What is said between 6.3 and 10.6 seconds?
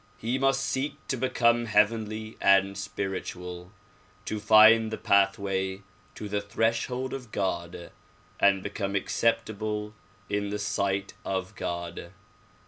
threshold of God and Ijecome acceptable in the